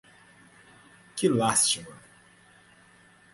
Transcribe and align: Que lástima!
Que 1.15 1.27
lástima! 1.29 1.95